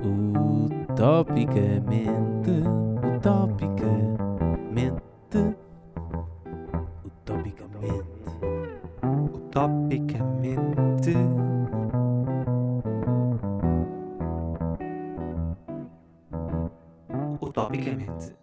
[0.00, 2.50] Utopicamente,
[3.16, 5.56] utopicamente,
[7.04, 8.30] utopicamente.
[9.34, 11.14] Utopicamente.
[17.40, 18.36] Utopicamente.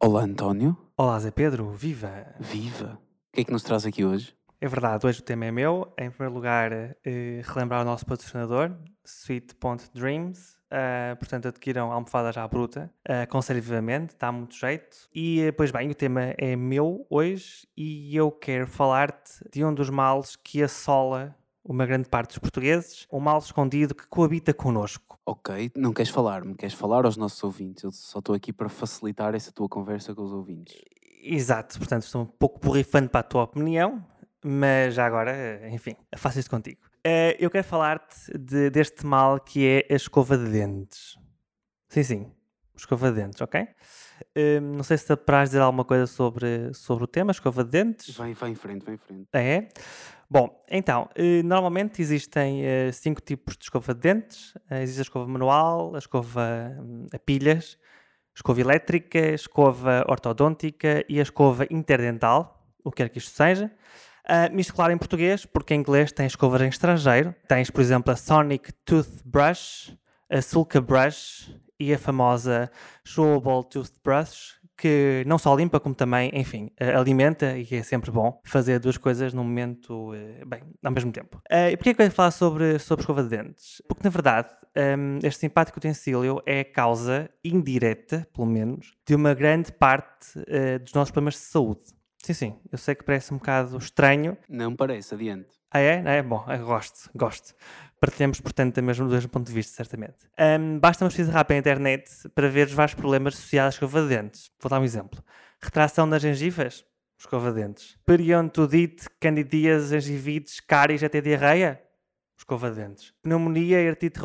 [0.00, 0.76] Olá, António.
[0.98, 2.26] Olá, Zé Pedro, viva!
[2.38, 2.98] Viva!
[3.30, 4.36] O que é que nos traz aqui hoje?
[4.60, 5.92] É verdade, hoje o tema é meu.
[5.98, 10.57] Em primeiro lugar, eh, relembrar o nosso patrocinador, Sweet.dreams.
[10.70, 15.08] Uh, portanto, adquiram almofadas à bruta, uh, aconselho vivamente, dá muito jeito.
[15.14, 19.88] E, pois bem, o tema é meu hoje e eu quero falar-te de um dos
[19.88, 25.18] males que assola uma grande parte dos portugueses, um mal escondido que coabita connosco.
[25.24, 27.84] Ok, não queres falar-me, queres falar aos nossos ouvintes.
[27.84, 30.80] Eu só estou aqui para facilitar essa tua conversa com os ouvintes.
[31.22, 34.04] Exato, portanto, estou um pouco borrifando para a tua opinião,
[34.42, 36.87] mas já agora, enfim, faço isto contigo.
[37.08, 41.16] Uh, eu quero falar-te de, deste mal que é a escova de dentes.
[41.88, 42.32] Sim, sim,
[42.76, 43.62] escova de dentes, ok?
[43.62, 48.14] Uh, não sei se apraz dizer alguma coisa sobre, sobre o tema, escova de dentes.
[48.14, 49.26] Vai, vai em frente, vai em frente.
[49.32, 49.68] É?
[50.28, 54.52] Bom, então, uh, normalmente existem cinco tipos de escova de dentes.
[54.70, 57.78] existe a escova manual, a escova hum, a pilhas,
[58.34, 63.30] a escova elétrica, a escova ortodôntica e a escova interdental, o que quer que isto
[63.30, 63.72] seja.
[64.28, 67.34] Uh, claro em português, porque em inglês tens escovas em estrangeiro.
[67.48, 69.96] Tens, por exemplo, a Sonic Toothbrush,
[70.30, 72.70] a Sulca Brush e a famosa
[73.04, 78.78] Chewable Toothbrush, que não só limpa, como também, enfim, alimenta e é sempre bom fazer
[78.78, 81.38] duas coisas num momento, eh, bem, ao mesmo tempo.
[81.50, 83.82] Uh, e porquê é que eu ia falar sobre, sobre escova de dentes?
[83.88, 89.72] Porque, na verdade, um, este simpático utensílio é causa indireta, pelo menos, de uma grande
[89.72, 90.38] parte
[90.82, 91.97] dos nossos problemas de saúde.
[92.22, 92.60] Sim, sim.
[92.70, 94.36] Eu sei que parece um bocado estranho.
[94.48, 95.48] Não parece, adiante.
[95.70, 96.02] Ah, é?
[96.18, 97.54] É bom, gosto, gosto.
[98.00, 100.16] Partilhamos, portanto, mesmo, do mesmo ponto de vista, certamente.
[100.38, 104.02] Um, basta uma pesquisa rápida na internet para ver os vários problemas associados à escova
[104.02, 104.50] de dentes.
[104.60, 105.22] Vou dar um exemplo.
[105.60, 106.84] Retração das gengivas,
[107.18, 107.98] escova de dentes.
[108.06, 111.82] Periodontite, candidíase, gengivites, cáries até diarreia,
[112.36, 113.12] escova de dentes.
[113.22, 114.20] Pneumonia e artrite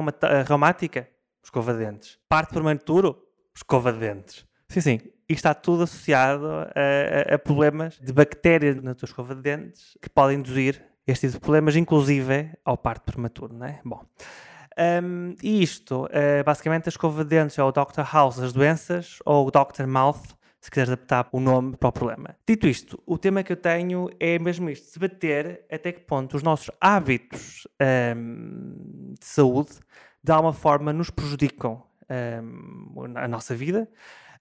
[0.47, 1.09] reumática,
[1.43, 2.19] escova de dentes.
[2.29, 3.17] Parte prematuro,
[3.55, 4.45] escova de dentes.
[4.69, 4.99] Sim, sim.
[5.33, 9.97] E está tudo associado a, a, a, problemas de bactérias na tua escova de dentes
[9.99, 13.81] que podem induzir este tipo de problemas, inclusive ao parto prematuro, não é?
[13.83, 14.05] Bom.
[15.03, 18.03] Um, e isto, uh, basicamente, a escova de dentes é o Dr.
[18.13, 19.87] House das doenças ou o Dr.
[19.87, 20.21] Mouth,
[20.61, 22.35] se quiseres adaptar o nome para o problema.
[22.47, 26.43] Dito isto, o tema que eu tenho é mesmo isto: debater até que ponto os
[26.43, 27.67] nossos hábitos
[28.15, 29.79] um, de saúde
[30.23, 33.89] de alguma forma nos prejudicam um, a nossa vida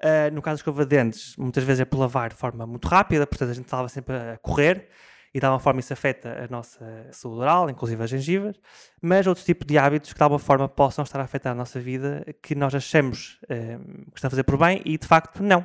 [0.04, 2.88] Uh, no caso da escova de dentes, muitas vezes é por lavar de forma muito
[2.88, 4.88] rápida, portanto a gente lava sempre a correr
[5.32, 8.60] e de alguma forma isso afeta a nossa saúde oral, inclusive as gengivas,
[9.00, 11.78] mas outros tipos de hábitos que de alguma forma possam estar a afetar a nossa
[11.78, 15.64] vida que nós achamos uh, que estão a fazer por bem e de facto não,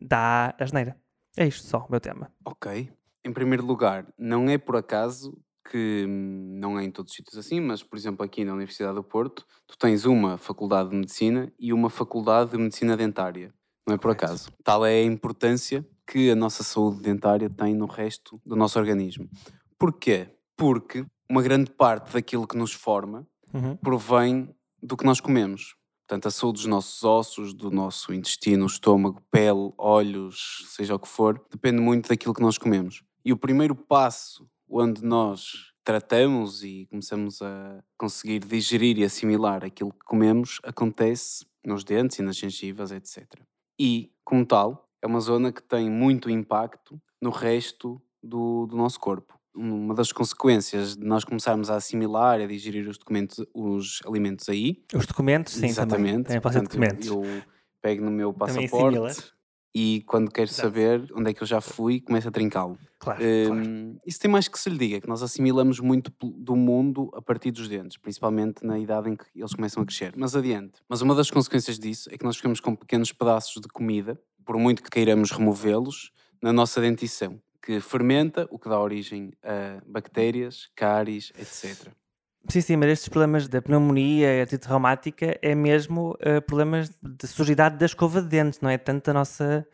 [0.00, 0.94] dá asneira.
[1.36, 2.30] É isto só, o meu tema.
[2.44, 2.92] Ok.
[3.24, 5.36] Em primeiro lugar, não é por acaso
[5.70, 8.94] que hum, não é em todos os sítios assim, mas por exemplo aqui na Universidade
[8.94, 13.52] do Porto, tu tens uma faculdade de medicina e uma faculdade de medicina dentária
[13.88, 14.52] não é por acaso.
[14.62, 19.28] Tal é a importância que a nossa saúde dentária tem no resto do nosso organismo.
[19.78, 20.28] Porquê?
[20.56, 23.76] Porque uma grande parte daquilo que nos forma uhum.
[23.76, 25.74] provém do que nós comemos.
[26.06, 31.08] Portanto, a saúde dos nossos ossos, do nosso intestino, estômago, pele, olhos, seja o que
[31.08, 33.02] for, depende muito daquilo que nós comemos.
[33.24, 39.92] E o primeiro passo onde nós tratamos e começamos a conseguir digerir e assimilar aquilo
[39.92, 43.26] que comemos acontece nos dentes e nas gengivas, etc
[43.78, 48.98] e, como tal, é uma zona que tem muito impacto no resto do, do nosso
[48.98, 49.38] corpo.
[49.54, 54.48] Uma das consequências de nós começarmos a assimilar e a digerir os documentos, os alimentos
[54.48, 54.82] aí.
[54.94, 56.24] Os documentos, sim, exatamente.
[56.24, 56.40] também.
[56.40, 57.06] Também documentos.
[57.08, 57.42] Eu, eu
[57.82, 59.32] pego no meu passaporte
[59.80, 60.62] e quando quero Exato.
[60.62, 62.76] saber onde é que eu já fui, começo a trincá-lo.
[62.98, 66.56] Claro, um, claro, Isso tem mais que se lhe diga, que nós assimilamos muito do
[66.56, 70.14] mundo a partir dos dentes, principalmente na idade em que eles começam a crescer.
[70.16, 70.80] Mas adiante.
[70.88, 74.58] Mas uma das consequências disso é que nós ficamos com pequenos pedaços de comida, por
[74.58, 76.10] muito que queiramos removê-los,
[76.42, 81.92] na nossa dentição, que fermenta, o que dá origem a bactérias, cáries, etc.
[82.48, 87.26] Sim, sim, mas estes problemas da pneumonia e artrite reumática é mesmo uh, problemas de
[87.26, 89.66] sujidade da escova de dentes, não é tanto da nossa,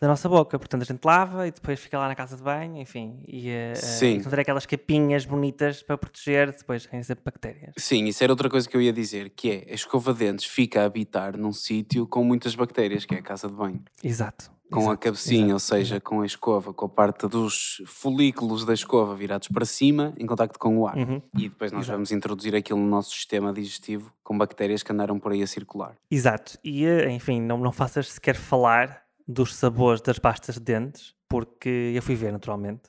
[0.00, 0.58] da nossa boca.
[0.58, 3.76] Portanto, a gente lava e depois fica lá na casa de banho, enfim, e uh,
[3.76, 4.20] sim.
[4.20, 7.74] Uh, aquelas capinhas bonitas para proteger depois as bactérias.
[7.76, 10.46] Sim, isso era outra coisa que eu ia dizer, que é a escova de dentes
[10.46, 13.82] fica a habitar num sítio com muitas bactérias, que é a casa de banho.
[14.02, 14.55] Exato.
[14.70, 18.64] Com a Exato, cabecinha, exato, ou seja, com a escova, com a parte dos folículos
[18.64, 20.96] da escova virados para cima, em contacto com o ar.
[20.96, 21.22] Uhum.
[21.36, 25.32] E depois nós vamos introduzir aquilo no nosso sistema digestivo com bactérias que andaram por
[25.32, 25.96] aí a circular.
[26.10, 26.58] Exato.
[26.64, 31.92] E, eh, enfim, não, não faças sequer falar dos sabores das pastas de dentes, porque
[31.94, 32.82] eu fui ver naturalmente.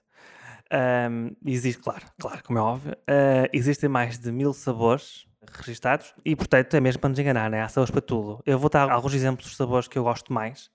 [0.72, 6.36] Ahm, existe, claro, claro, como é óbvio, ah, existem mais de mil sabores registados e,
[6.36, 7.62] portanto, é mesmo para nos enganar, né?
[7.62, 8.42] há sabores para tudo.
[8.46, 10.70] Eu vou dar alguns exemplos de sabores que eu gosto mais.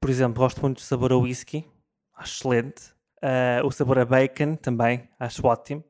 [0.00, 1.64] Por exemplo, gosto muito do sabor a whisky,
[2.14, 2.96] acho excelente.
[3.22, 5.82] Ah, o sabor a bacon também, acho ótimo.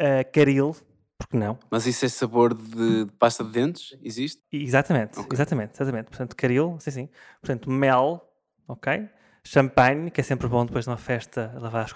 [0.00, 0.74] Uh, caril,
[1.18, 1.58] porque não?
[1.70, 3.96] Mas isso é sabor de, de pasta de dentes?
[4.02, 4.42] Existe?
[4.50, 5.28] Exatamente, Ok.
[5.32, 6.08] exatamente, exatamente.
[6.08, 7.08] Portanto, caril, sim, sim.
[7.40, 8.20] Portanto, mel,
[8.66, 9.08] ok?
[9.44, 11.86] Champanhe, que é sempre bom depois de uma festa lavar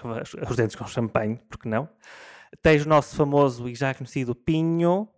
[0.49, 1.89] os dentes com champanhe, porque não?
[2.61, 5.09] Tens o nosso famoso e já conhecido pinho.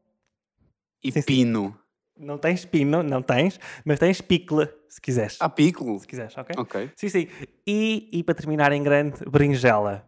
[1.03, 1.75] E Sim, sim.
[2.19, 5.37] Não tens pino, não tens, mas tens picle, se quiseres.
[5.39, 5.99] Ah, pico?
[5.99, 6.55] Se quiseres, ok?
[6.57, 6.91] Ok.
[6.95, 7.27] Sim, sim.
[7.65, 10.05] E, e para terminar em grande, berinjela.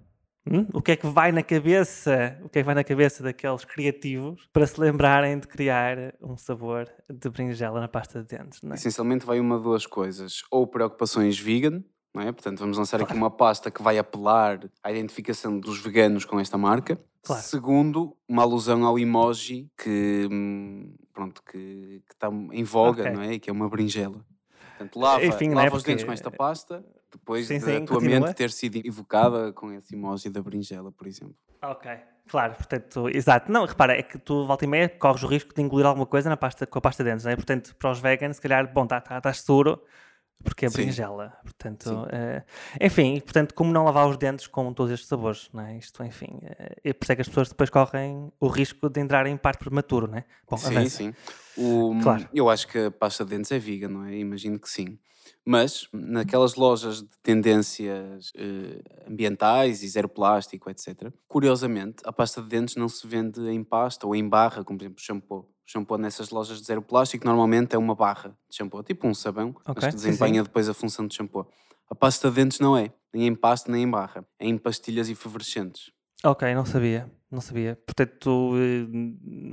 [0.50, 0.66] Hum?
[0.74, 2.40] O que é que vai na cabeça?
[2.44, 6.36] O que é que vai na cabeça daqueles criativos para se lembrarem de criar um
[6.38, 8.60] sabor de berinjela na pasta de dentes?
[8.64, 8.74] É?
[8.74, 10.42] Essencialmente vai uma de duas coisas.
[10.50, 11.84] Ou preocupações vegan,
[12.14, 12.32] não é?
[12.32, 16.58] Portanto, vamos lançar aqui uma pasta que vai apelar à identificação dos veganos com esta
[16.58, 17.00] marca.
[17.22, 17.42] Claro.
[17.44, 23.12] Segundo, uma alusão ao emoji que, hum, pronto, que, que está em voga, Ok.
[23.12, 23.34] não é?
[23.34, 24.26] E que é uma berinjela.
[24.78, 25.78] Portanto, lava, Enfim, não lava é?
[25.78, 28.20] os dentes com esta pasta, depois Sim, da sim, tua continua.
[28.22, 31.36] mente ter sido evocada com esse emoji da berinjela, por exemplo.
[31.62, 31.92] Ok.
[32.30, 33.52] Claro, portanto, exato.
[33.52, 36.30] Não, repara, é que tu, volta e meia, corres o risco de engolir alguma coisa
[36.30, 37.36] na pasta, com a pasta de dentes, não é?
[37.36, 39.84] Portanto, para os veganos, se calhar, bom, estás tá, tá seguro,
[40.44, 40.78] porque é Sim.
[40.78, 41.34] berinjela.
[41.44, 42.06] Portanto, Sim.
[42.12, 42.44] eh,
[42.82, 45.78] enfim, portanto, como não lavar os dentes com todos estes sabores, não é?
[45.78, 46.40] Isto, enfim,
[46.84, 49.60] é por isso é que as pessoas depois correm o risco de entrar em parto
[49.60, 50.26] prematuro, não é?
[50.50, 50.98] Bom, sim, avança.
[50.98, 51.14] sim.
[51.58, 52.28] O- Claro.
[52.34, 54.16] Eu acho que a pasta de dentes é vegan, não é?
[54.18, 54.98] Imagino que sim.
[55.46, 62.48] Mas naquelas lojas de tendências eh, ambientais e zero plástico, etc., curiosamente, a pasta de
[62.48, 65.50] dentes não se vende em pasta ou em barra, como por exemplo o shampoo.
[65.72, 69.50] Shampoo nessas lojas de zero plástico normalmente é uma barra de shampoo, tipo um sabão,
[69.64, 70.44] Ok, mas que desempenha sim.
[70.44, 71.48] depois a função de shampoo.
[71.88, 75.10] A pasta de dentes não é, nem em pasta nem em barra, é em pastilhas
[75.10, 75.92] efervescentes.
[76.24, 77.76] Ok, não sabia, não sabia.
[77.86, 78.88] Portanto, tu, eh,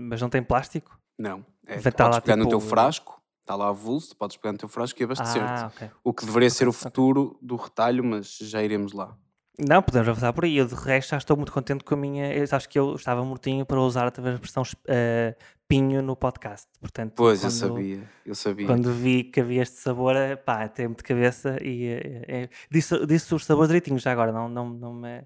[0.08, 0.98] mas não tem plástico?
[1.18, 4.38] Não, é, Vai tá podes lá, pegar no tipo, teu frasco, está lá avulso, podes
[4.38, 5.50] pegar no teu frasco e abastecer-te.
[5.50, 5.90] Ah, ok.
[6.02, 9.14] O que deveria ser o futuro do retalho, mas já iremos lá.
[9.58, 10.56] Não, podemos avançar por aí.
[10.58, 12.32] Eu, de resto, já estou muito contente com a minha.
[12.34, 15.34] Eu acho que eu estava mortinho para usar talvez a expressão eh,
[15.66, 16.66] pinho no podcast.
[16.78, 18.66] Portanto, Pois, eu quando- sabia, eu sabia.
[18.66, 23.06] Quando vi que havia este sabor, eh, pá, tem-me de cabeça e eh, eh, disse,
[23.06, 25.22] disse os sabores direitinhos já agora, não, não, não, me,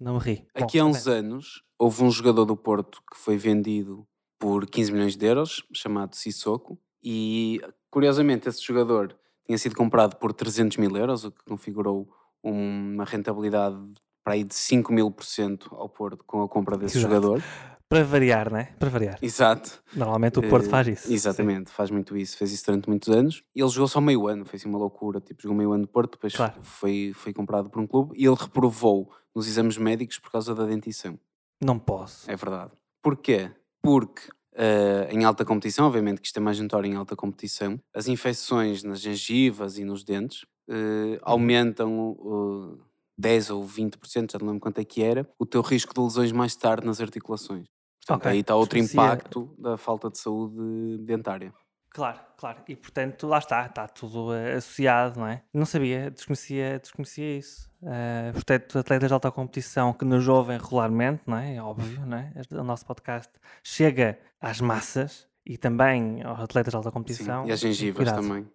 [0.00, 0.46] não me ri.
[0.56, 1.14] Bom, Aqui há uns bem.
[1.14, 4.06] anos, houve um jogador do Porto que foi vendido
[4.38, 7.60] por 15 milhões de euros, chamado Sissoko, e
[7.90, 9.16] curiosamente esse jogador
[9.46, 12.08] tinha sido comprado por 300 mil euros, o que configurou
[12.50, 13.76] uma rentabilidade
[14.22, 17.12] para aí de 5 mil por cento ao Porto com a compra desse Exato.
[17.14, 17.42] jogador.
[17.86, 18.74] Para variar, né?
[18.78, 19.18] Para variar.
[19.20, 19.82] Exato.
[19.94, 21.06] Normalmente o Porto Eh, faz isso.
[21.08, 21.14] sim.
[21.14, 23.42] Exatamente, faz muito isso, fez isso durante muitos anos.
[23.54, 25.20] E ele jogou só meio ano, foi assim uma loucura.
[25.20, 26.54] Tipo, jogou meio ano no Porto, depois Claro.
[26.62, 30.64] foi, foi comprado por um clube e ele reprovou nos exames médicos por causa da
[30.64, 31.18] dentição.
[31.62, 32.28] Não posso.
[32.30, 32.72] É verdade.
[33.02, 33.50] Porquê?
[33.82, 34.22] Porque
[34.56, 38.82] eh, em alta competição, obviamente que isto é mais notório em alta competição, as infecções
[38.82, 42.78] nas gengivas e nos dentes eh, aumentam uh,
[43.18, 46.32] 10 ou 20%, já não lembro quanto é que era, o teu risco de lesões
[46.32, 47.66] mais tarde nas articulações.
[48.00, 48.32] Portanto, Ok.
[48.32, 51.52] aí está outro Desconhecia- impacto da falta de saúde dentária.
[51.90, 52.58] Claro, claro.
[52.68, 55.42] E portanto, lá está, está tudo eh, associado, não é?
[55.54, 57.70] Não sabia, desconhecia, desconhecia isso.
[57.84, 61.54] Eh, portanto, atletas de alta competição que nos ouvem regularmente, não é?
[61.54, 62.32] É óbvio, não é?
[62.50, 63.30] O nosso podcast
[63.62, 67.46] chega às massas e também aos atletas de alta Sim, competição.
[67.46, 68.20] e as gengivas Cuidado.
[68.22, 68.48] também.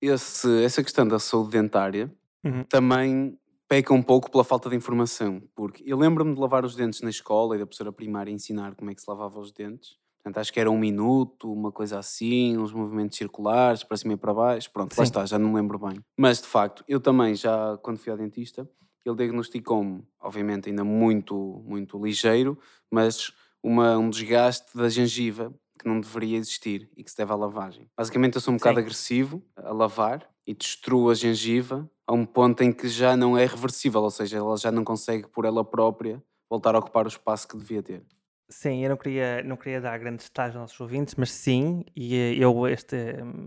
[0.00, 2.12] Esse- essa questão da saúde dentária
[2.44, 2.64] Uhum.
[2.64, 7.00] também peca um pouco pela falta de informação, porque eu lembro-me de lavar os dentes
[7.00, 9.96] na escola e da professora primária ensinar como é que se lavava os dentes.
[10.22, 14.16] Portanto, acho que era um minuto, uma coisa assim, uns movimentos circulares, para cima e
[14.16, 14.70] para baixo.
[14.72, 15.10] Pronto, lá Sim.
[15.10, 16.00] está, já não me lembro bem.
[16.18, 18.68] Mas, de facto, eu também, já quando fui ao dentista,
[19.04, 22.58] ele diagnosticou-me, obviamente ainda muito, muito ligeiro,
[22.90, 23.32] mas
[23.62, 27.88] uma, um desgaste da gengiva que não deveria existir e que se deve à lavagem.
[27.96, 28.82] Basicamente, eu sou um bocado Sim.
[28.82, 33.46] agressivo a lavar e destruo a gengiva a um ponto em que já não é
[33.46, 37.48] reversível, ou seja, ela já não consegue por ela própria voltar a ocupar o espaço
[37.48, 38.04] que devia ter.
[38.48, 42.14] Sim, eu não queria, não queria dar grandes detalhes aos nossos ouvintes, mas sim, e
[42.14, 42.94] eh, eu, este,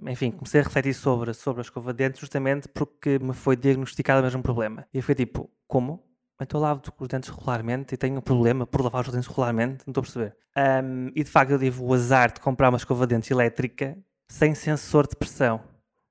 [0.07, 4.21] enfim, comecei a refletir sobre, sobre a escova de dentes justamente porque me foi diagnosticado
[4.21, 4.87] o mesmo problema.
[4.91, 6.03] E eu fiquei tipo, como?
[6.39, 9.83] Então eu lavo os dentes regularmente e tenho um problema por lavar os dentes regularmente?
[9.87, 10.35] Não estou a perceber.
[10.55, 13.97] Ahm, e de facto eu tive o azar de comprar uma escova de dentes elétrica
[14.27, 15.61] sem sensor de pressão.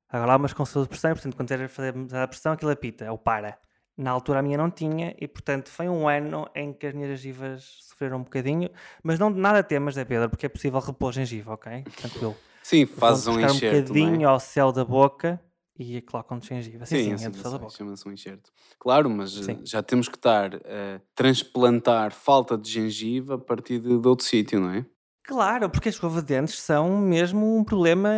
[0.08, 2.70] Agora há umas com selo de pressão, portanto, quando tiver a fazer a pressão, aquilo
[2.70, 3.58] apita, ou para.
[3.96, 7.18] Na altura a minha não tinha, e portanto foi um ano em que as minhas
[7.18, 8.68] gengivas sofreram um bocadinho,
[9.02, 11.82] mas não de nada temas, é Pedro, porque é possível repor gengiva, ok?
[11.96, 12.36] Tranquilo.
[12.62, 13.82] Sim, fazes um um enxerto, não é?
[13.82, 15.40] bocadinho ao céu da boca
[15.78, 16.86] e colocam de gengiva.
[16.86, 17.76] Sim, sim, Sim, é assim, do céu da assim, boca.
[17.76, 18.50] chama-se um enxerto.
[18.78, 19.60] Claro, mas eh, Sim.
[19.64, 24.60] já temos que estar a transplantar falta de gengiva a partir de, de outro sítio,
[24.60, 24.86] não é?
[25.24, 28.08] Claro, porque as escova de dentes são mesmo um problema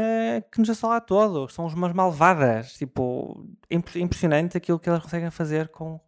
[0.52, 1.54] que nos assola a todos.
[1.54, 2.74] São umas malvadas.
[2.74, 5.98] Tipo, é impre- impressionante aquilo que elas conseguem fazer com,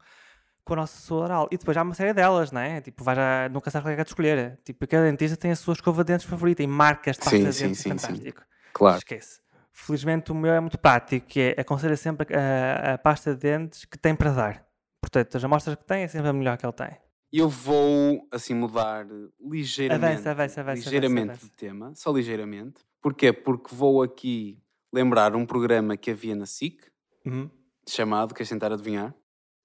[0.63, 1.49] com a nossa saúde oral.
[1.51, 2.83] E depois há uma série delas, não é?
[2.83, 4.61] Tipo, vais a, nunca sabes qual é que é de escolher.
[4.63, 7.45] Tipo, cada dentista tem a sua escova de dentes favorita e marcas de pasta Sim,
[7.47, 7.81] de sim, dentes.
[7.81, 7.99] sim, é sim.
[7.99, 8.43] fantástico.
[8.75, 8.99] Claro.
[8.99, 9.41] Esquece.
[9.73, 13.85] Felizmente o meu é muito prático, que é aconselho sempre a, a pasta de dentes
[13.85, 14.67] que tem para dar.
[15.01, 16.97] Portanto, as amostras que tem é sempre a melhor que ele tem.
[17.33, 19.07] Eu vou, assim, mudar
[19.41, 22.81] ligeiramente, Avança, avança, avança, ligeiramente avança, de tema, só ligeiramente.
[23.01, 23.33] Porquê?
[23.33, 24.59] Porque vou aqui
[24.93, 26.83] lembrar um programa que havia na SIC,
[27.25, 27.49] Uhum.
[27.89, 29.15] chamado, queres tentar adivinhar?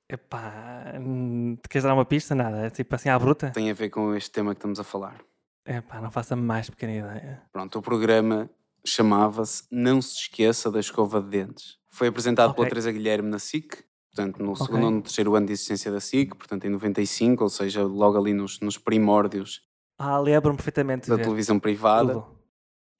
[0.07, 2.35] Epá, hum, te queres dar uma pista?
[2.35, 3.49] Nada, é tipo assim à bruta?
[3.49, 5.19] Tem a ver com este tema que estamos a falar.
[5.65, 7.41] Epá, não faço a mais pequena ideia.
[7.51, 8.47] Pronto, o programa
[8.85, 11.77] chamava-se Não se esqueça da escova de dentes.
[11.91, 12.67] Foi apresentado pela Ok.
[12.67, 14.61] Teresa Guilherme na SIC, portanto no Ok.
[14.63, 18.17] segundo ou no terceiro ano de existência da SIC, portanto em 95, ou seja, logo
[18.17, 19.61] ali nos, nos primórdios
[19.97, 22.13] Ah, lembro-me perfeitamente da televisão privada.
[22.13, 22.39] tudo.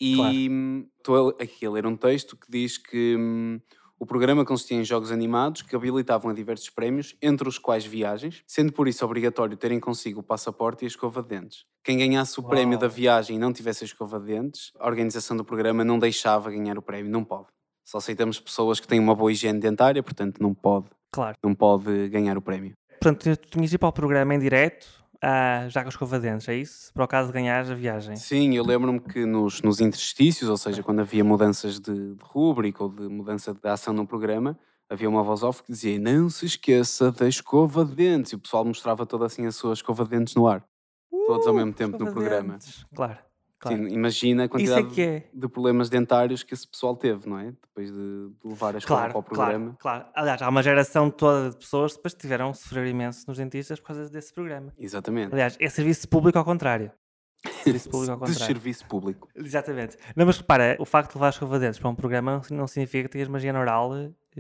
[0.02, 3.62] E hum, estou aqui a ler um texto que diz que hum,
[3.98, 8.44] o programa consistia em jogos animados que habilitavam a diversos prémios, entre os quais viagens,
[8.46, 11.66] sendo por isso obrigatório terem consigo o passaporte e a escova de dentes.
[11.84, 12.96] Quem ganhasse o prémio da Uau.
[12.96, 16.78] viagem e não tivesse a escova de dentes, a organização do programa não deixava ganhar
[16.78, 17.48] o prémio, não pode.
[17.86, 21.38] Só aceitamos pessoas que têm uma boa higiene dentária, portanto não pode, Claro.
[21.44, 22.74] não pode ganhar o prémio.
[23.00, 24.88] Portanto, tu tinhas ir para o programa em direto,
[25.28, 26.94] ah, já com escova de dentes, é isso?
[26.94, 28.16] Para o caso de ganhares a viagem.
[28.16, 32.84] Sim, eu lembro-me que nos, nos interstícios, ou seja, quando havia mudanças de, de rúbrica
[32.84, 34.56] ou de mudança de ação no programa,
[34.88, 38.40] havia uma voz off que dizia não se esqueça da escova de dentes e o
[38.40, 40.64] pessoal mostrava toda assim a sua escova de dentes no ar.
[41.26, 42.60] Todos ao mesmo tempo no Uh, programa.
[42.94, 43.18] Claro,
[43.70, 45.30] Sim, imagina a Isso quantidade é é.
[45.34, 47.52] de problemas dentários que esse pessoal teve, não é?
[47.52, 49.78] Depois de, de levar a escola Claro, para o programa.
[49.80, 50.12] claro, claro.
[50.16, 53.88] Aliás, há uma geração toda de pessoas que depois tiveram sofrer imenso nos dentistas por
[53.88, 54.74] causa desse programa.
[54.78, 55.34] Exatamente.
[55.34, 56.92] Aliás, é serviço público ao contrário.
[57.64, 58.46] Serviço público ao de contrário.
[58.56, 59.30] serviço público.
[59.36, 59.98] Exatamente.
[60.16, 63.04] Não, mas repara, o facto de levar escova de dentes para um programa não- significa
[63.08, 63.92] que tenhas higiene oral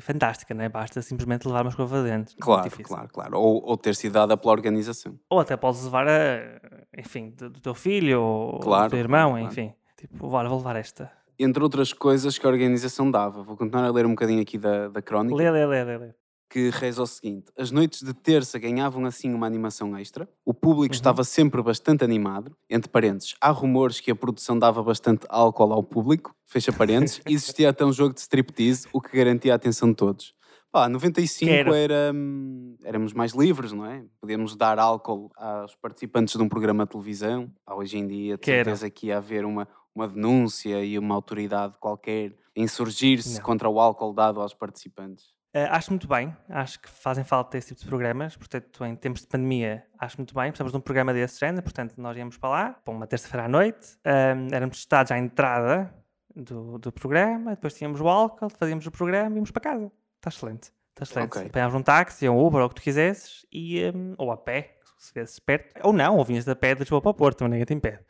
[0.01, 0.69] fantástica, não é?
[0.69, 2.35] Basta simplesmente levar uma escova de dentes.
[2.39, 3.39] Claro, claro, claro.
[3.39, 5.17] Ou, ou ter sido dada pela organização.
[5.29, 6.59] Ou até podes levar a,
[6.97, 9.73] enfim, do, do teu filho ou Claro, do teu irmão, claro, enfim.
[9.97, 11.11] Tipo, olha, vou levar esta.
[11.39, 13.43] Entre outras coisas que a organização dava.
[13.43, 15.35] Vou continuar a ler um bocadinho aqui da, da crónica.
[15.35, 15.97] Lê, lê, lê, lê.
[15.97, 16.13] lê.
[16.55, 20.93] Que reza o seguinte: as noites de terça ganhavam assim uma animação extra, o público
[20.93, 20.97] Uhum.
[20.97, 22.55] estava sempre bastante animado.
[22.69, 27.33] Entre parênteses, há rumores que a produção dava bastante álcool ao público, fecha parênteses, e
[27.35, 30.33] existia até um jogo de striptease, o que garantia a atenção de todos.
[30.71, 31.74] Pá, 95 Quero.
[31.74, 34.05] era, hum, éramos mais livres, não é?
[34.21, 37.51] Podíamos dar álcool aos participantes de um programa de televisão.
[37.65, 38.69] Pá, hoje em dia, de Quero.
[38.69, 44.13] certeza que ia haver uma, uma denúncia e uma autoridade qualquer insurgir-se contra o álcool
[44.13, 45.35] dado aos participantes.
[45.55, 49.21] Eh, acho muito bem, acho que fazem falta esse tipo de programas, portanto, em tempos
[49.21, 50.51] de pandemia, acho muito bem.
[50.51, 53.47] Precisamos de um programa desse género, portanto, nós íamos para lá, para uma terça-feira à
[53.47, 55.95] noite, ahm, éramos testados à entrada
[56.35, 59.89] do, do programa, depois tínhamos o álcool, fazíamos o programa e íamos para casa.
[60.17, 61.38] Está excelente, está excelente.
[61.38, 61.47] Ok.
[61.47, 64.75] Apanhávamos um táxi, um Uber, ou o que tu quisesses, e, ahm, ou a pé,
[64.97, 67.51] se viesses perto, ou não, ou vinhas da pé de Lisboa para o Porto, também
[67.51, 68.03] ninguém te impede.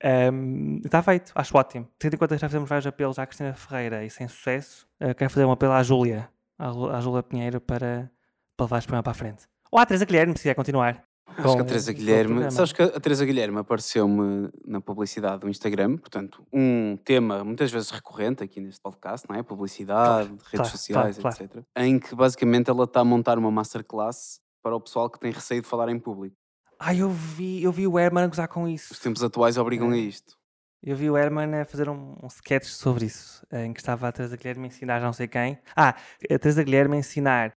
[0.00, 1.88] Ahm, Está feito, acho ótimo.
[1.98, 5.12] Tendo em conta que já fizemos vários apelos à Cristina Ferreira e sem sucesso, eh,
[5.12, 8.10] quero fazer um apelo à Júlia, à, Júlia Pinheiro para,
[8.56, 9.44] para levar este programa para a frente.
[9.70, 11.04] Ou à Teresa Guilherme, se quiser continuar.
[11.26, 12.50] Acho com- que a Teresa Guilherme.
[12.52, 17.90] Sabes que a Teresa Guilherme apareceu-me na publicidade do Instagram, portanto, um tema muitas vezes
[17.90, 19.42] recorrente aqui neste podcast, não é?
[19.42, 21.64] Publicidade, redes claro, sociais, claro, etc.
[21.76, 25.62] Em que basicamente ela está a montar uma masterclass para o pessoal que tem receio
[25.62, 26.36] de falar em público.
[26.78, 29.02] Ah, eu vi, eu vi o Herman a gozar com Os isso.
[29.02, 30.00] tempos atuais obrigam a É.
[30.00, 30.36] isto.
[30.86, 34.12] Eu vi o Herman a fazer um, um sketch sobre isso, em que estava a
[34.12, 35.58] Teresa Guilherme a ensinar não sei quem.
[35.74, 35.90] Ah,
[36.30, 37.52] a Teresa Guilherme a ensinar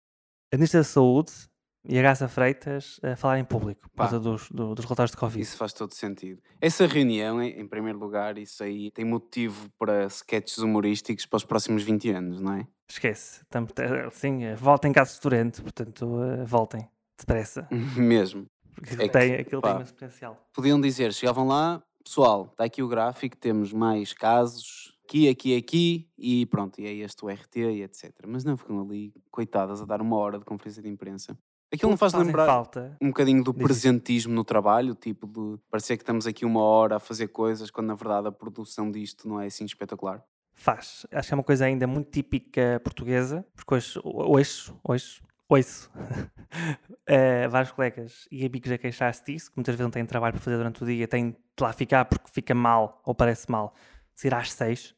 [0.53, 1.31] a Ministra da Saúde
[1.83, 5.17] e a Graça Freitas a falar em público, por causa dos, do- dos relatórios de
[5.17, 5.41] Covid.
[5.41, 6.41] Isso faz todo sentido.
[6.61, 11.83] Essa reunião, em, primeiro lugar, isso aí tem motivo para sketches humorísticos para os próximos
[11.83, 12.67] 20 anos, não é?
[12.89, 13.41] Esquece.
[13.77, 16.87] Eh, Sim, eh, voltem caso durante, portanto, eh, voltem
[17.19, 17.67] depressa.
[17.97, 18.45] Mesmo.
[18.73, 19.81] Porque É que, tem, aquilo tem pá.
[19.81, 20.47] esse potencial.
[20.53, 26.09] podiam dizer, chegavam lá, pessoal, está aqui o gráfico, temos mais casos, aqui, aqui, aqui,
[26.17, 28.13] e pronto, e é este o RT e etc.
[28.25, 31.37] Mas não, ficam ali, coitadas, a dar uma hora de conferência de imprensa.
[31.71, 32.95] Aquilo não faz lembrar falta.
[33.01, 36.95] um bocadinho do Diz presentismo no trabalho, tipo de parecer que estamos aqui uma hora
[36.95, 40.23] a fazer coisas, quando na verdade a produção disto não é assim espetacular.
[40.53, 41.05] Faz.
[41.11, 47.49] Acho que é uma coisa ainda muito típica portuguesa, porque hoje, hoje, hoje, ouço uh,
[47.49, 50.57] vários colegas e amigos a queixar-se disso, que muitas vezes não têm trabalho para fazer
[50.57, 53.73] durante o dia, têm de lá ficar porque fica mal ou parece mal,
[54.15, 54.95] sair às seis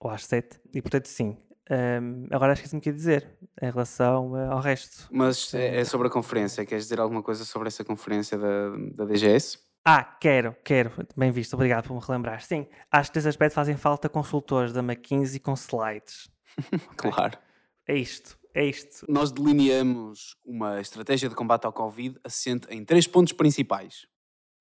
[0.00, 1.36] ou às sete, e portanto sim.
[1.70, 5.06] Um, agora esqueci-me o que ia dizer em relação uh, ao resto.
[5.12, 9.04] Mas é, é, sobre a conferência, queres dizer alguma coisa sobre essa conferência da, da
[9.04, 9.56] DGS?
[9.84, 10.90] Ah, quero, quero.
[11.16, 12.42] Bem visto, obrigado por me relembrar.
[12.42, 16.28] Sim, acho que nesse aspecto fazem falta consultores da McKinsey com slides.
[16.96, 17.38] claro.
[17.86, 19.04] É isto, é isto.
[19.08, 24.06] Nós delineamos uma estratégia de combate ao Covid assente em três pontos principais.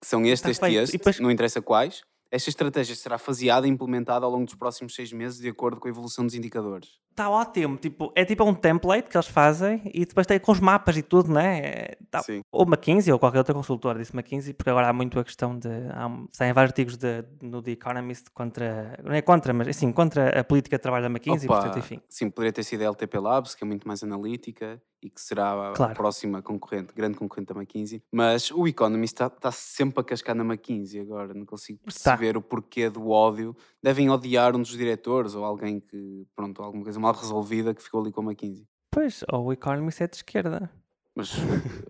[0.01, 1.19] Que são este, este e este, depois...
[1.19, 5.39] não interessa quais, esta estratégia será faseada e implementada ao longo dos próximos seis meses
[5.39, 7.00] de acordo com a evolução dos indicadores.
[7.19, 7.75] Está ótimo.
[7.75, 11.01] Tipo, é tipo um template que eles fazem e depois tem com os mapas e
[11.01, 11.88] tudo, né?
[12.09, 12.23] Tá.
[12.23, 12.41] Sim.
[12.49, 15.67] Ou McKinsey ou qualquer outra consultora disse McKinsey, porque agora há muito a questão de.
[15.67, 18.97] Há, saem vários artigos de, no The Economist contra.
[19.03, 21.99] Não é contra, mas assim, contra a política de trabalho da McKinsey, Opa, portanto, enfim.
[22.07, 25.71] Sim, poderia ter sido a LTP Labs, que é muito mais analítica e que será
[25.71, 25.93] a claro.
[25.93, 28.03] próxima concorrente, grande concorrente da McKinsey.
[28.11, 31.33] Mas o Economist está, está sempre a cascar na McKinsey agora.
[31.33, 32.39] Não consigo perceber tá.
[32.39, 33.55] o porquê do ódio.
[33.81, 38.01] Devem odiar um dos diretores ou alguém que, pronto, alguma coisa mal resolvida que ficou
[38.01, 38.68] ali com a McKinsey.
[38.92, 40.72] Pois, ou o Economist é de esquerda.
[41.20, 41.34] Mas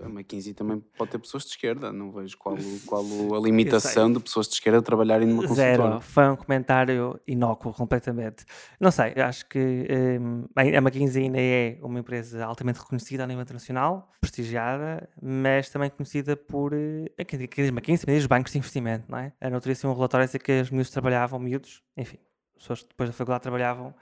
[0.01, 2.55] a McKinsey também pode ter pessoas de esquerda, não vejo qual,
[2.87, 3.03] qual
[3.35, 5.77] a limitação de pessoas de esquerda trabalharem numa consultora.
[5.77, 8.43] Zero, foi um comentário inócuo completamente.
[8.79, 9.87] Não sei, acho que
[10.19, 15.91] um, a McKinsey ainda é uma empresa altamente reconhecida a nível internacional, prestigiada, mas também
[15.91, 19.31] conhecida por, uh, quem diz McKinsey, diz os bancos de investimento, não é?
[19.39, 22.17] A notícia um relatório a dizer que os miúdos trabalhavam, miúdos, enfim,
[22.57, 23.93] pessoas que depois da faculdade trabalhavam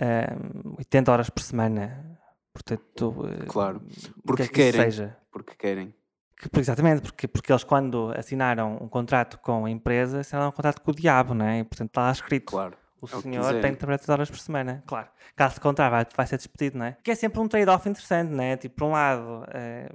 [0.00, 2.10] um, 80 horas por semana
[2.52, 3.82] Portanto, eh, claro,
[4.24, 4.80] porque que querem.
[4.82, 5.16] Seja.
[5.30, 5.94] Porque querem.
[6.36, 10.80] Que, exatamente, porque, porque eles quando assinaram um contrato com a empresa, assinaram um contrato
[10.80, 11.60] com o diabo, não é?
[11.60, 12.50] E, portanto está lá escrito.
[12.50, 12.76] Claro.
[13.00, 15.08] O é senhor o tem que trabalhar 3 horas por semana, claro.
[15.34, 16.96] Caso contrário, vai, vai ser despedido, não é?
[17.02, 18.58] Que é sempre um trade-off interessante, não é?
[18.58, 19.90] Tipo, por um lado, é,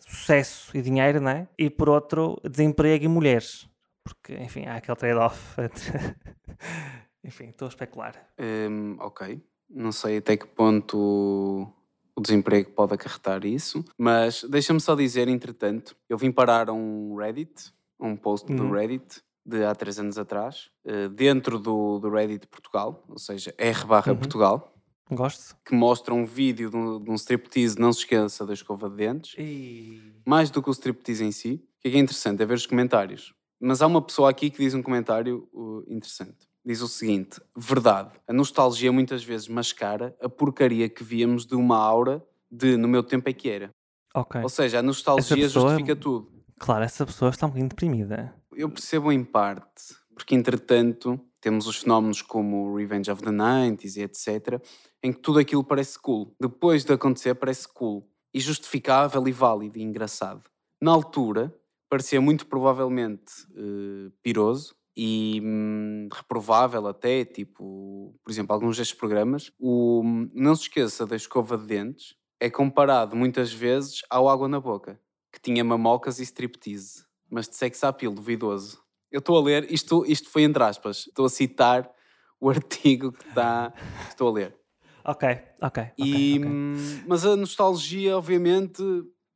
[0.00, 1.46] sucesso e dinheiro, não é?
[1.56, 3.68] E por outro, desemprego e mulheres.
[4.02, 5.54] Porque, enfim, há aquele trade-off.
[7.24, 8.14] enfim, estou a especular.
[8.38, 9.40] Um, ok.
[9.68, 11.72] Não sei até que ponto
[12.16, 13.84] o desemprego pode acarretar isso.
[13.96, 18.56] Mas deixa-me só dizer, entretanto, eu vim parar a um Reddit, um post uhum.
[18.56, 23.54] do Reddit de há três anos atrás, uh, dentro do, do Reddit Portugal, ou seja,
[23.56, 24.18] r barra uhum.
[24.18, 24.74] Portugal.
[25.10, 25.56] Gosto.
[25.64, 28.96] Que mostra um vídeo de um, de um striptease, não se esqueça da escova de
[28.96, 29.34] dentes.
[29.36, 30.00] E...
[30.24, 31.54] Mais do que o striptease em si.
[31.78, 33.34] O que é, que é interessante é ver os comentários.
[33.60, 38.10] Mas há uma pessoa aqui que diz um comentário uh, interessante diz o seguinte: verdade,
[38.26, 43.02] a nostalgia muitas vezes mascara a porcaria que víamos de uma aura de no meu
[43.02, 43.70] tempo é que era.
[44.14, 44.42] Ok.
[44.42, 46.30] Ou seja, a nostalgia pessoa, justifica tudo.
[46.58, 48.34] Claro, essa pessoa está um bocadinho deprimida.
[48.52, 53.96] Eu percebo em parte, porque entretanto temos os fenómenos como o Revenge of the 90s
[53.96, 54.60] e etc.,
[55.02, 56.34] em que tudo aquilo parece cool.
[56.38, 58.06] Depois de acontecer, parece cool.
[58.32, 60.42] E justificável e válido e engraçado.
[60.80, 61.54] Na altura,
[61.88, 69.50] parecia muito provavelmente uh, piroso, e hum, reprovável até, tipo, por exemplo, alguns destes programas,
[69.58, 70.02] o
[70.34, 75.00] Não se esqueça da escova de dentes é comparado muitas vezes ao Água na Boca,
[75.32, 78.82] que tinha mamocas e striptease, mas de sex appeal duvidoso.
[79.10, 81.90] Eu estou a ler, isto, isto foi entre aspas, estou a citar
[82.38, 83.72] o artigo que está,
[84.06, 84.54] estou a ler.
[85.02, 85.26] Ok,
[85.62, 85.82] ok.
[85.96, 86.74] E, okay, hum,
[87.08, 88.82] Mas a nostalgia, obviamente,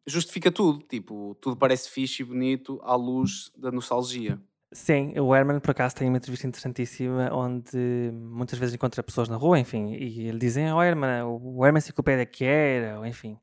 [0.06, 0.80] justifica tudo.
[0.80, 4.38] Tipo, tudo parece fixe e bonito à luz da nostalgia.
[4.74, 9.36] Sim, o Herman por acaso tem uma entrevista interessantíssima onde muitas vezes encontra pessoas na
[9.36, 13.38] rua, enfim, e ele dizem, oh Herman, o Herman enciclopédia que era, ou enfim.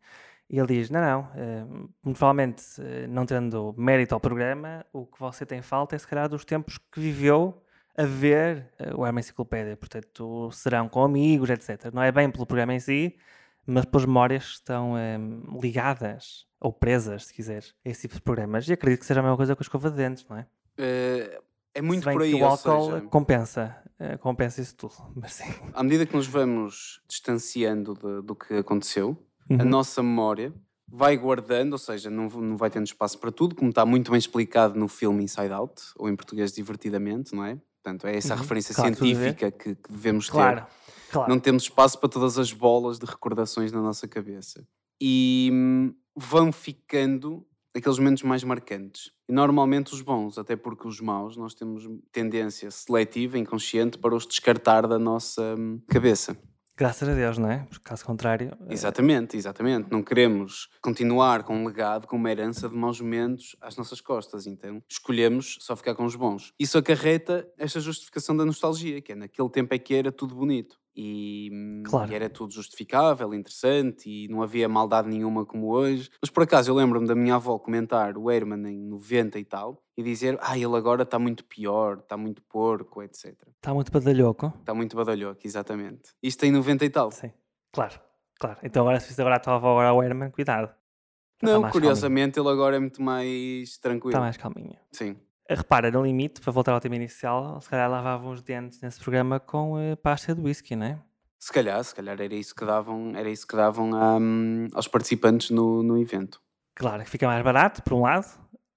[0.49, 5.17] E ele diz, não, não, muito provavelmente uh, não tendo mérito ao programa, o que
[5.17, 7.63] você tem falta é se calhar dos tempos que viveu
[7.95, 11.93] a ver uh, o Herman Enciclopédia, portanto serão com amigos, etc.
[11.93, 13.15] Não é bem pelo programa em si,
[13.65, 14.95] mas pelas memórias que estão
[15.61, 18.67] ligadas, ou presas, se quiser, a esse tipo de programas.
[18.67, 20.45] E acredito que seja a mesma coisa com a escova de dentes, não é?
[20.81, 22.31] Uh, é muito por aí.
[22.31, 24.95] Que o álcool seja, compensa, uh, compensa isso tudo.
[25.73, 29.17] À medida que nos vamos distanciando de, do que aconteceu,
[29.49, 29.61] uhum.
[29.61, 30.53] a nossa memória
[30.91, 34.17] vai guardando, ou seja, não, não vai tendo espaço para tudo, como está muito bem
[34.17, 37.57] explicado no filme Inside Out, ou em português Divertidamente, não é?
[37.81, 38.41] Portanto, é essa uhum.
[38.41, 40.67] referência claro, científica que, que, devemos claro, ter.
[41.11, 41.29] Claro.
[41.29, 44.65] Não temos espaço para todas as bolas de recordações na nossa cabeça.
[44.99, 49.11] E hum, vão ficando aqueles momentos mais marcantes.
[49.29, 54.27] E normalmente os bons, até porque os maus nós temos tendência seletiva, inconsciente, para os
[54.27, 56.37] descartar da nossa hum, cabeça.
[56.77, 57.59] Graças a Deus, não é?
[57.69, 58.57] Porque caso contrário.
[58.61, 59.91] eh, Exatamente, exatamente.
[59.91, 64.47] Não queremos continuar com um legado, com uma herança de maus momentos às nossas costas.
[64.47, 66.53] Então escolhemos só ficar com os bons.
[66.59, 70.79] Isso acarreta esta justificação da nostalgia, que é naquele tempo é que era tudo bonito.
[70.95, 72.11] E, hum, Claro.
[72.11, 76.09] e era tudo justificável, interessante e não havia maldade nenhuma como hoje.
[76.21, 79.81] Mas por acaso eu lembro-me da minha avó comentar o Herman em 90 e tal
[79.97, 83.33] e dizer: Ah, ele agora está muito pior, está muito porco, etc.
[83.55, 84.53] Está muito badalhoco.
[84.59, 86.11] Está muito badalhoco, exatamente.
[86.21, 87.11] Isto em 90 e tal.
[87.11, 87.31] Sim.
[87.71, 87.99] Claro,
[88.39, 88.59] claro.
[88.63, 90.73] Então agora se fiz agora a tua avó agora ao Herman, cuidado.
[91.41, 93.81] Não, curiosamente ele agora é muito mais calminho.
[93.81, 94.09] tranquilo.
[94.09, 94.77] Está mais calminho.
[94.91, 95.15] Sim.
[95.55, 99.39] Repara, no limite, para voltar ao tema inicial, se calhar lavavam os dentes nesse programa
[99.39, 100.99] com eh, pasta de whisky, não é?
[101.37, 105.49] Se calhar, se calhar era isso que davam, era isso que davam hum, aos participantes
[105.49, 106.41] no, no evento.
[106.75, 108.27] Claro, que fica mais barato, por um lado.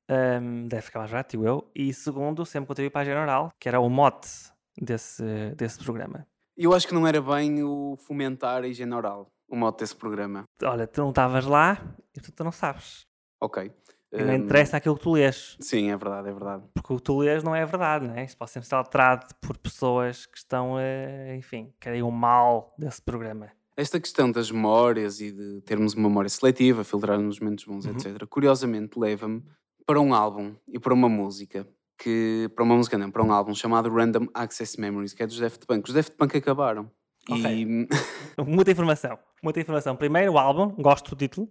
[0.08, 1.70] Ahm, deve ficar mais barato, digo eu.
[1.74, 4.28] E segundo, sempre contribuí para a General, que era o mote
[4.76, 6.26] desse, desse programa.
[6.56, 10.44] Eu acho que não era bem o fomentar a higiene oral, o mote desse programa.
[10.62, 11.78] Olha, tu não estavas lá
[12.16, 13.06] e tu, tu não sabes.
[13.40, 13.70] Ok.
[14.16, 15.56] E não interessa aquilo que tu lês.
[15.60, 16.62] Sim, é verdade, é verdade.
[16.74, 18.24] Porque o que tu lês não é verdade, não é?
[18.24, 23.02] Isso pode sempre ser alterado por pessoas que estão, eh, enfim, querem o mal desse
[23.02, 23.50] programa.
[23.76, 27.92] Esta questão das memórias e de termos uma memória seletiva, filtrarmos os momentos bons, Uhum.
[27.92, 29.42] etc., curiosamente leva-me
[29.84, 31.66] para um álbum e para uma música,
[31.98, 35.38] que para uma música não, para um álbum chamado Random Access Memories, que é dos
[35.40, 35.88] Daft Punk.
[35.88, 36.88] Os Daft Punk acabaram.
[37.28, 37.66] E
[38.46, 39.96] Muita informação, muita informação.
[39.96, 41.48] Primeiro, o álbum, gosto do título.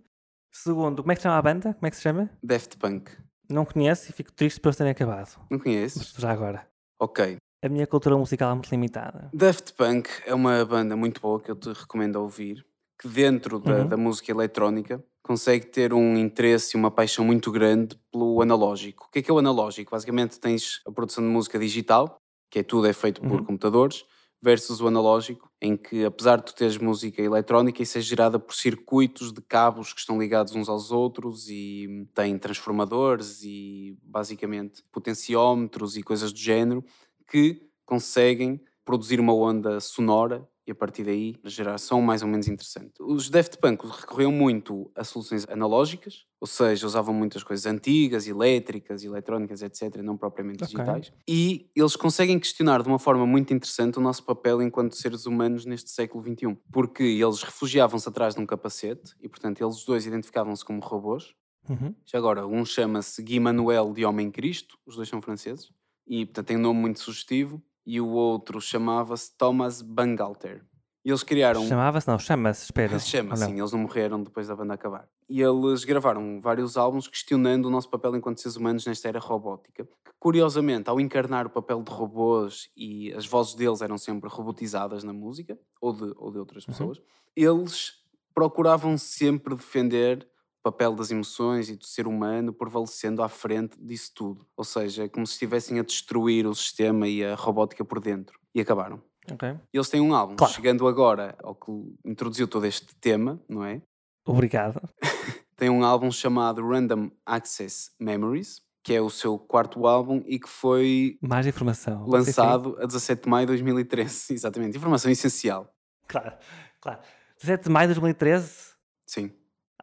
[0.57, 1.73] Segundo, como é que se chama a banda?
[1.73, 2.29] Como é que se chama?
[2.43, 3.09] Daft Punk,
[3.49, 5.39] Não conheço e fico triste por eles terem acabado.
[5.49, 6.11] não conheces?
[6.13, 6.67] Mas já agora.
[6.99, 7.37] Ok.
[7.63, 9.29] A minha cultura musical é muito limitada.
[9.33, 12.63] Daft Punk é uma banda muito boa que eu te recomendo ouvir,
[13.01, 13.87] que dentro da, Uhum.
[13.87, 19.05] da música eletrónica consegue ter um interesse e uma paixão muito grande pelo analógico.
[19.07, 19.91] O que é que é o analógico?
[19.91, 22.17] Basicamente tens a produção de música digital,
[22.51, 23.45] que é tudo é feito por Uhum.
[23.45, 24.05] computadores,
[24.43, 28.53] versus o analógico, em que apesar de tu teres música eletrónica, isso é gerada por
[28.53, 35.95] circuitos de cabos que estão ligados uns aos outros e tem transformadores e basicamente potenciómetros
[35.95, 36.83] e coisas do género
[37.25, 42.47] que conseguem produzir uma onda sonora e a partir daí gerar som mais ou menos
[42.47, 42.93] interessante.
[43.01, 49.03] Os Daft Punk recorriam muito a soluções analógicas, ou seja, usavam muitas coisas antigas, elétricas,
[49.03, 50.67] eletrónicas, etc., não propriamente Ok.
[50.67, 51.11] digitais.
[51.27, 55.65] E eles conseguem questionar de uma forma muito interessante o nosso papel enquanto seres humanos
[55.65, 60.05] neste século XXI, porque eles refugiavam-se atrás de um capacete e, portanto, eles os dois
[60.05, 61.33] identificavam-se como robôs.
[61.69, 61.95] Uhum.
[62.05, 65.71] Já agora, um chama-se Guy Manuel de Homem Cristo, os dois são franceses,
[66.05, 70.63] e portanto tem um nome muito sugestivo, e o outro chamava-se Thomas Bangalter.
[71.05, 71.67] E eles criaram.
[71.67, 72.97] Chamava-se, não, chama-se, espera.
[72.99, 75.05] Chama assim, eles não morreram depois da banda acabar.
[75.29, 79.83] E eles gravaram vários álbuns questionando o nosso papel enquanto seres humanos nesta era robótica.
[79.83, 85.03] Que, curiosamente, ao encarnar o papel de robôs e as vozes deles eram sempre robotizadas
[85.03, 86.71] na música, ou de, ou de outras Uhum.
[86.73, 87.01] pessoas,
[87.35, 87.91] eles
[88.33, 90.25] procuravam sempre defender
[90.63, 94.47] papel das emoções e do ser humano prevalecendo à frente disso tudo.
[94.55, 98.39] Ou seja, é como se estivessem a destruir o sistema e a robótica por dentro.
[98.55, 99.01] E acabaram.
[99.31, 99.55] Ok.
[99.73, 100.53] Eles têm um álbum, Claro.
[100.53, 101.71] chegando agora ao que
[102.05, 103.81] introduziu todo este tema, não é?
[104.25, 104.81] Obrigado.
[105.55, 110.49] Tem um álbum chamado Random Access Memories, que é o seu quarto álbum e que
[110.49, 112.05] foi Mais informação.
[112.07, 114.33] Lançado a 17 de maio de 2013.
[114.33, 115.73] Exatamente, informação essencial.
[116.07, 116.33] Claro,
[116.81, 116.99] claro.
[117.39, 118.73] 17 de maio de 2013?
[119.05, 119.31] Sim.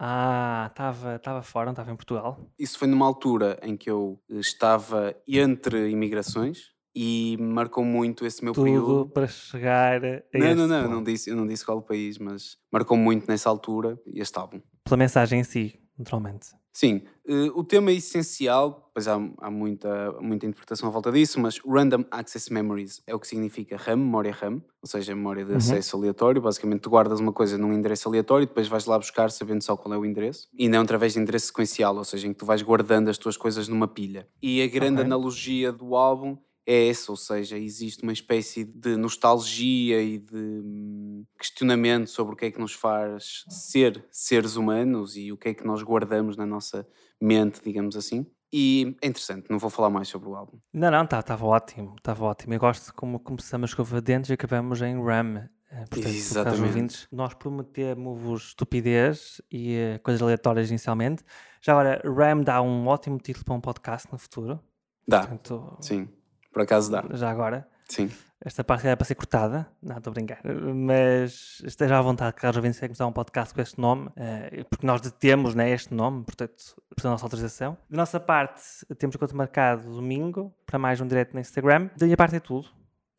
[0.03, 2.41] Ah, estava fora, não estava em Portugal.
[2.59, 8.43] Isso foi numa altura em que eu eh, estava entre imigrações e marcou muito esse
[8.43, 9.11] meu Tudo período.
[9.11, 10.95] para chegar a Não, não, não, ponto.
[10.95, 14.63] não disse, eu não disse qual país, mas marcou muito nessa altura este álbum.
[14.85, 16.49] Pela mensagem em si, naturalmente.
[16.73, 21.39] Sim, eh, o tema é essencial, pois há, há muita, muita interpretação à volta disso,
[21.41, 25.51] mas Random Access Memories é o que significa RAM, memória RAM, ou seja, memória de
[25.53, 25.57] Uhum.
[25.57, 26.43] acesso aleatório.
[26.43, 29.77] Basicamente, tu guardas uma coisa num endereço aleatório e depois vais lá buscar sabendo só
[29.77, 32.47] qual é o endereço, e não através de endereço sequencial, ou seja, em que tu
[32.47, 34.29] vais guardando as tuas coisas numa pilha.
[34.43, 35.05] E a grande Ok.
[35.05, 41.25] analogia do álbum é essa, ou seja, existe uma espécie de nostalgia e de hum,
[41.39, 45.55] questionamento sobre o que é que nos faz ser seres humanos e o que é
[45.55, 46.87] que nós guardamos na nossa
[47.21, 48.27] mente, digamos assim.
[48.53, 50.59] E é interessante, não vou falar mais sobre o álbum.
[50.73, 52.53] Não, não, estava tá, ótimo, estava ótimo.
[52.55, 55.49] Eu gosto de como começamos com a dentes e acabamos em RAM.
[55.71, 56.63] Eh, Portanto, Exatamente.
[56.63, 61.23] ouvintes, nós prometemos estupidez e eh, coisas aleatórias inicialmente.
[61.63, 64.59] Já agora, RAM dá um ótimo título para um podcast no futuro.
[65.07, 66.09] Dá, Portanto, sim,
[66.53, 67.69] por acaso dá, já agora.
[67.91, 68.11] Sim.
[68.43, 70.41] Esta parte era para ser cortada, não, estou a brincar,
[70.75, 74.87] mas esteja à vontade, caros ouvintes, se começar um podcast com este nome, eh, porque
[74.87, 76.55] nós detemos né, este nome, portanto,
[76.89, 77.77] precisa da nossa autorização.
[77.91, 78.63] Da nossa parte,
[78.99, 81.91] temos encontro marcado domingo para mais um direto no Instagram.
[81.99, 82.69] Da minha parte é tudo.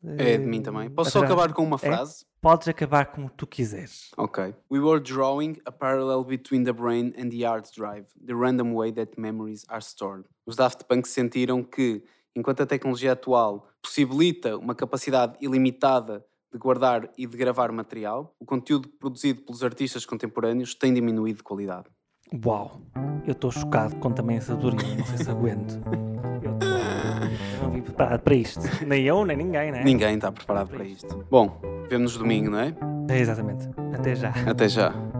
[0.03, 0.89] É de mim também.
[0.89, 1.79] Posso Eh, só já- acabar com uma É?
[1.79, 2.25] frase?
[2.41, 4.09] Podes acabar como tu quiseres.
[4.17, 4.55] Ok.
[4.71, 8.91] We were drawing a parallel between the brain and the hard drive, the random way
[8.93, 10.25] that memories are stored.
[10.47, 12.03] Os Daft Punk sentiram que,
[12.35, 18.45] enquanto a tecnologia atual possibilita uma capacidade ilimitada de guardar e de gravar material, o
[18.45, 21.87] conteúdo produzido pelos artistas contemporâneos tem diminuído de qualidade.
[22.45, 22.81] Uau!
[23.25, 24.95] Eu estou chocado com também a sabedoria.
[24.95, 25.79] Não sei se aguento.
[26.41, 26.57] Eu,
[27.61, 28.61] não vim preparado para isto.
[28.85, 29.83] Nem eu, nem ninguém, né?
[29.83, 31.25] Ninguém está preparado para isto.
[31.29, 32.73] Bom, vemos-nos domingo, não é?
[33.09, 33.69] É, exatamente.
[33.93, 34.33] Até já.
[34.47, 35.10] Até já.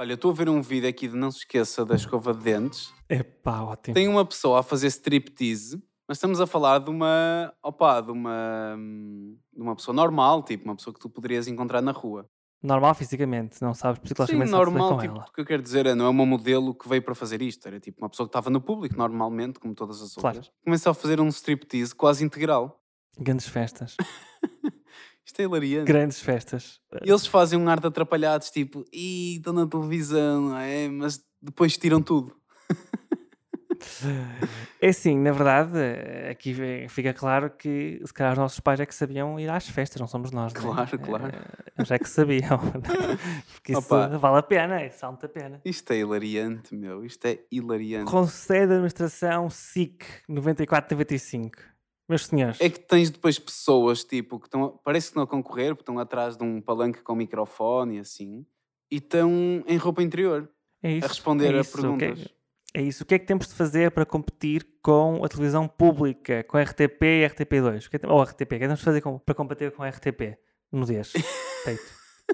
[0.00, 2.90] Olha, estou a ver um vídeo aqui de não se esqueça da escova de dentes.
[3.06, 3.92] Epá, ótimo.
[3.92, 5.76] Tem uma pessoa a fazer striptease,
[6.08, 8.78] mas estamos a falar de uma, opa, de uma,
[9.52, 12.26] de uma pessoa normal, tipo uma pessoa que tu poderias encontrar na rua.
[12.62, 15.26] Normal fisicamente, não sabes Sim, psicologicamente vai normal, com tipo, ela.
[15.28, 17.68] o que eu quero dizer é, não é uma modelo que veio para fazer isto,
[17.68, 20.38] era tipo uma pessoa que estava no público, normalmente, como todas as Claro.
[20.38, 20.50] outras.
[20.64, 22.82] Começou a fazer um striptease quase integral.
[23.18, 23.98] Grandes festas.
[25.24, 25.86] Isto é hilariante.
[25.86, 26.80] Grandes festas.
[27.04, 30.88] E eles fazem um ar de atrapalhados, tipo, ih, estão na televisão, não é?
[30.88, 32.34] Mas depois tiram tudo.
[34.80, 35.78] É assim, na verdade,
[36.30, 36.54] aqui
[36.88, 40.06] fica claro que se calhar os nossos pais é que sabiam ir às festas, não
[40.06, 40.58] somos nós, é?
[40.58, 41.26] Claro, claro.
[41.26, 42.58] Eh, Eles é que sabiam.
[43.54, 44.18] Porque isso Opa.
[44.18, 45.60] vale a pena, isso vale a pena.
[45.64, 47.04] Isto é hilariante, meu.
[47.04, 48.10] Isto é hilariante.
[48.10, 51.69] Conselho de Administração SIC 9495.
[52.10, 55.68] Meus senhores, É que tens depois pessoas, tipo, que estão, parece que estão a concorrer,
[55.76, 58.44] porque estão atrás de um palanque com microfone e assim,
[58.90, 60.50] e estão em roupa interior,
[60.82, 62.28] é isso, a responder é a isso, que é- perguntas.
[62.74, 63.02] É isso.
[63.02, 66.62] O que é que temos de fazer para competir com a televisão pública, com a
[66.62, 67.86] RTP e a RTP2?
[67.86, 69.34] O que é Ou a RTP, o que é que temos de fazer com- para
[69.34, 70.36] combater com a RTP?
[70.72, 71.12] Nudez.
[71.64, 71.82] Feito.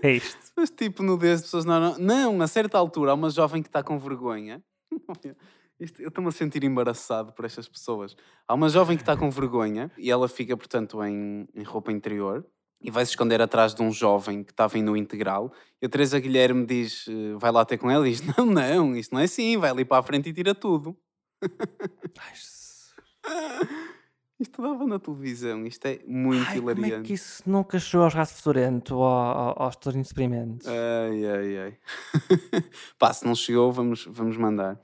[0.02, 0.38] É isto.
[0.56, 1.98] Mas tipo, no de pessoas não, não.
[1.98, 4.62] Não, a certa altura há uma jovem que está com vergonha.
[5.78, 8.16] Isto- eu estou-me a sentir embaraçado por estas pessoas.
[8.48, 12.46] Há uma jovem que está com vergonha e ela fica, portanto, em, em roupa interior
[12.80, 15.52] e vai se esconder atrás de um jovem que estava no integral.
[15.82, 18.96] E a Teresa Guilherme diz: eh, vai lá ter com ela e diz: Não, não,
[18.96, 20.96] isto não é assim, vai ali para a frente e tira tudo.
[22.18, 22.32] Ai.
[24.38, 27.06] Isto dava na televisão, isto é muito Ai, como é hilariante.
[27.08, 30.66] que isso nunca chegou aos rato fedorento ou ao- aos teus experimentos?
[30.68, 31.78] Ai, ai, ai.
[32.98, 34.78] Pá, se não chegou, vamos, vamos mandar.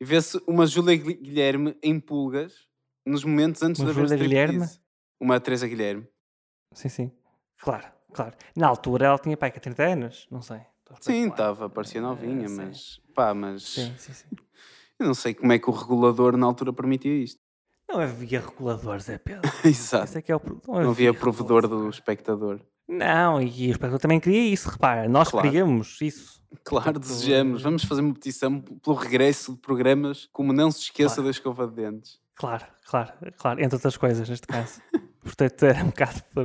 [0.00, 2.66] E vê-se uma Júlia Gui- Guilherme em pulgas
[3.06, 4.66] nos momentos antes Uma haver Júlia Guilherme?
[5.20, 6.06] Uma Teresa Guilherme.
[6.72, 7.12] Sim, sim.
[7.60, 8.36] Claro, claro.
[8.56, 10.60] Na altura ela tinha pai que 30 anos, não sei.
[11.00, 12.56] Sim, estava, parecia Eh, novinha, sim.
[12.56, 13.00] mas...
[13.14, 13.62] Pá, mas...
[13.62, 14.26] Sim, sim, sim.
[14.98, 17.40] Eu não sei como é que o regulador na altura permitia isto.
[17.88, 19.42] Não havia reguladores, é Pedro.
[19.64, 20.18] Exato.
[20.18, 22.60] É é o pro- Não havia provedor do espectador.
[22.88, 25.08] Não, e o espectador também queria isso, repara.
[25.08, 25.48] Nós Claro.
[25.48, 26.40] queríamos isso.
[26.62, 27.62] Claro, desejamos.
[27.62, 31.24] Vamos fazer uma petição pelo regresso de programas como Não Se Esqueça Claro.
[31.24, 32.18] da Escova de Dentes.
[32.36, 33.60] Claro, claro, claro.
[33.62, 34.80] Entre outras coisas, neste caso.
[35.22, 36.44] Portanto, era um bocado por,